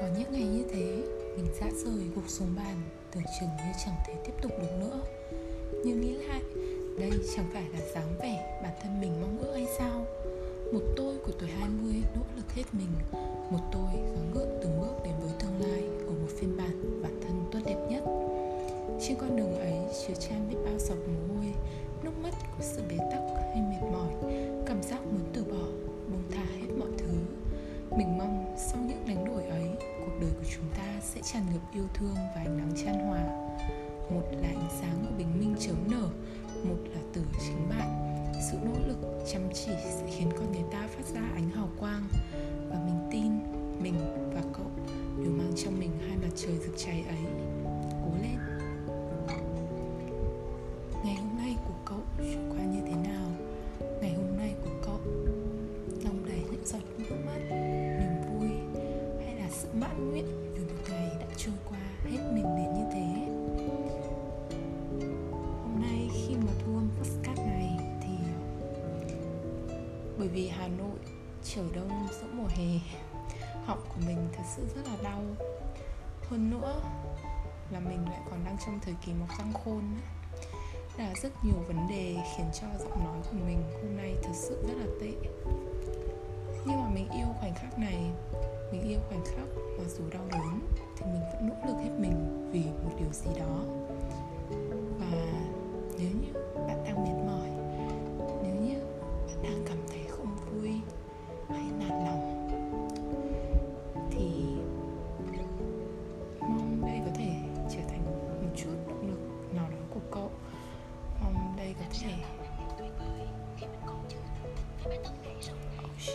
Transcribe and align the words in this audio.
có 0.00 0.06
những 0.18 0.32
ngày 0.32 0.48
như 0.48 0.64
thế, 0.72 1.02
mình 1.36 1.46
rã 1.60 1.66
rời 1.84 2.04
gục 2.14 2.24
xuống 2.28 2.48
bàn 2.56 2.76
Tưởng 3.14 3.22
chừng 3.40 3.48
như 3.48 3.72
chẳng 3.84 3.94
thể 4.06 4.14
tiếp 4.24 4.32
tục 4.42 4.52
được 4.60 4.72
nữa. 4.80 5.00
Nhưng 5.84 6.00
nghĩ 6.00 6.14
lại 6.14 6.42
Đây 6.98 7.10
chẳng 7.36 7.50
phải 7.52 7.64
là 7.72 7.78
dáng 7.94 8.14
vẻ 8.18 8.60
bản 8.62 8.72
thân 8.82 9.00
mình 9.00 9.20
mong 9.20 9.38
ước 9.38 9.52
hay 9.54 9.66
sao? 9.78 10.06
Một 10.72 10.80
tôi 10.96 11.16
của 11.26 11.32
tuổi 11.40 11.48
20 11.48 11.92
nỗ 12.14 12.22
lực 12.36 12.52
hết 12.54 12.62
mình 12.72 13.20
Một 13.50 13.60
tôi 13.72 13.92
gắng 13.94 14.30
gượng 14.34 14.58
từng 14.62 14.80
bước 14.80 14.94
đến 15.04 15.14
với 15.20 15.30
tương 15.40 15.60
lai 15.60 15.82
Ở 16.06 16.12
một 16.12 16.28
phiên 16.40 16.56
bản 16.56 17.02
bản 17.02 17.20
thân 17.22 17.44
tốt 17.52 17.58
đẹp 17.64 17.86
nhất. 17.90 18.02
Trên 19.00 19.16
con 19.20 19.36
đường 19.36 19.58
ấy 19.58 19.78
chứa 20.06 20.14
trang 20.14 20.48
biết 20.50 20.57
sẽ 31.18 31.32
tràn 31.32 31.42
ngập 31.52 31.74
yêu 31.74 31.86
thương 31.94 32.14
và 32.14 32.40
ánh 32.44 32.56
nắng 32.56 32.72
chan 32.84 32.94
hòa. 32.94 33.24
Một 34.10 34.22
là 34.32 34.48
ánh 34.48 34.68
sáng 34.80 35.04
của 35.06 35.14
bình 35.18 35.38
minh 35.40 35.54
chớm 35.60 35.76
nở, 35.90 36.08
Một 36.64 36.76
là 36.94 37.00
từ 37.12 37.22
chính 37.40 37.68
bạn. 37.68 38.22
Sự 38.50 38.58
nỗ 38.64 38.86
lực 38.86 39.24
chăm 39.32 39.42
chỉ 39.54 39.72
sẽ 39.84 40.06
khiến 40.16 40.28
con 40.38 40.52
người 40.52 40.64
ta 40.72 40.88
phát 40.96 41.04
ra 41.14 41.20
ánh 41.34 41.50
hào 41.50 41.68
quang. 41.78 42.04
Và 42.68 42.76
mình 42.86 43.08
tin, 43.12 43.32
mình 43.82 43.94
và 44.34 44.42
cậu 44.52 44.70
đều 45.22 45.32
mang 45.32 45.52
trong 45.64 45.78
mình 45.78 45.90
hai 46.08 46.16
mặt 46.16 46.30
trời 46.36 46.58
rực 46.58 46.74
cháy 46.76 47.04
ấy. 47.08 47.32
Cố 48.04 48.10
lên. 48.22 48.57
Bởi 70.18 70.28
vì 70.28 70.48
Hà 70.48 70.68
Nội 70.68 70.98
Trở 71.44 71.62
đông, 71.74 72.08
giữa 72.10 72.26
mùa 72.32 72.46
hè, 72.48 72.80
Họng 73.64 73.80
của 73.88 74.00
mình 74.06 74.28
thật 74.32 74.42
sự 74.56 74.62
rất 74.76 74.82
là 74.86 74.96
đau. 75.02 75.22
Hơn 76.30 76.50
nữa 76.50 76.80
là 77.70 77.80
mình 77.80 78.04
lại 78.04 78.20
còn 78.30 78.44
đang 78.44 78.56
trong 78.66 78.80
thời 78.82 78.94
kỳ 79.06 79.12
mọc 79.12 79.28
răng 79.38 79.52
khôn 79.64 79.82
là 80.98 81.14
rất 81.22 81.44
nhiều 81.44 81.54
vấn 81.68 81.88
đề 81.88 82.16
khiến 82.36 82.46
cho 82.60 82.66
giọng 82.78 83.04
nói 83.04 83.18
của 83.30 83.36
mình 83.46 83.62
hôm 83.82 83.96
nay 83.96 84.14
thật 84.22 84.32
sự 84.34 84.66
rất 84.68 84.74
là 84.80 84.86
tệ. 85.00 85.12
Nhưng 86.66 86.82
mà 86.82 86.88
mình 86.88 87.08
yêu 87.10 87.26
khoảnh 87.40 87.54
khắc 87.54 87.78
này, 87.78 88.10
mình 88.72 88.88
yêu 88.88 88.98
khoảnh 89.08 89.24
khắc 89.24 89.48
mà 89.78 89.84
dù 89.88 90.04
đau 90.10 90.22
đớn 90.30 90.60
thì 90.96 91.06
mình 91.06 91.22
vẫn 91.32 91.48
nỗ 91.48 91.54
lực 91.66 91.76
hết 91.84 91.90
mình 91.98 92.48
vì 92.52 92.64
một 92.64 92.96
điều 92.98 93.12
gì 93.12 93.40
đó. 93.40 93.77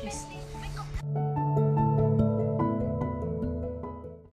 She's 0.01 0.25